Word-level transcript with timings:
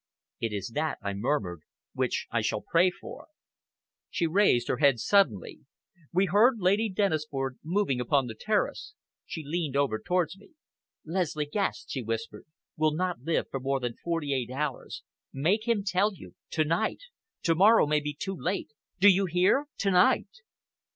"It 0.39 0.51
is 0.51 0.69
that," 0.69 0.97
I 1.03 1.13
murmured, 1.13 1.61
"which 1.93 2.25
I 2.31 2.41
shall 2.41 2.63
pray 2.67 2.89
for!" 2.89 3.27
She 4.09 4.25
raised 4.25 4.67
her 4.67 4.77
head 4.77 4.97
suddenly. 4.99 5.59
We 6.11 6.25
heard 6.25 6.57
Lady 6.57 6.89
Dennisford 6.89 7.59
moving 7.63 8.01
upon 8.01 8.25
the 8.25 8.33
terrace. 8.33 8.95
She 9.27 9.43
leaned 9.45 9.75
over 9.77 9.99
towards 9.99 10.39
me. 10.39 10.53
"Leslie 11.05 11.45
Guest," 11.45 11.91
she 11.91 12.01
whispered, 12.01 12.45
"will 12.75 12.95
not 12.95 13.21
live 13.21 13.51
for 13.51 13.59
more 13.59 13.79
than 13.79 13.93
forty 14.03 14.33
eight 14.33 14.49
hours. 14.49 15.03
Make 15.31 15.67
him 15.67 15.83
tell 15.83 16.15
you 16.15 16.33
to 16.49 16.63
night! 16.63 17.03
To 17.43 17.53
morrow 17.53 17.85
may 17.85 17.99
be 18.01 18.15
too 18.15 18.35
late. 18.35 18.69
Do 18.99 19.07
you 19.07 19.27
hear? 19.27 19.67
to 19.77 19.91
night!" 19.91 20.29